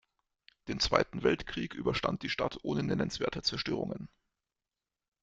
[0.67, 4.09] Den Zweiten Weltkrieg überstand die Stadt ohne nennenswerte Zerstörungen.